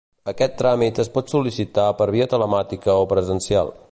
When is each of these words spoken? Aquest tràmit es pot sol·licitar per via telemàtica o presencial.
Aquest 0.31 0.53
tràmit 0.61 1.01
es 1.03 1.11
pot 1.17 1.29
sol·licitar 1.33 1.85
per 2.01 2.09
via 2.17 2.29
telemàtica 2.33 2.99
o 3.05 3.09
presencial. 3.15 3.73